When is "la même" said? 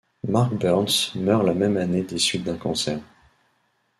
1.45-1.77